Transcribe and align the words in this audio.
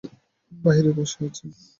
বাহিরে 0.51 0.91
বসে 0.97 1.19
আছে? 1.27 1.45